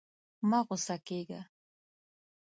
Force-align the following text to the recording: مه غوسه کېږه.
مه 0.49 0.59
غوسه 0.67 0.95
کېږه. 1.07 1.41